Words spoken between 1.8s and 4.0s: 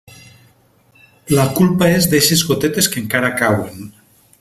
és d'eixes gotetes que encara cauen.